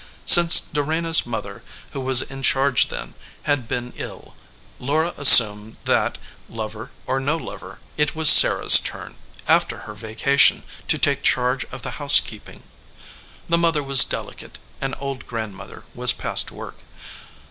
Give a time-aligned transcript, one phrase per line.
[0.25, 3.13] Since Do rena s mother, who was in charge then,
[3.43, 4.35] had been ill,
[4.79, 6.17] Laura assumed that,
[6.49, 9.17] lover or no lover, it was Sarah s turn,
[9.47, 12.63] after her vacation, to take charge of the housekeeping.
[13.47, 16.77] The mother was delicate, an old grandmother was past work.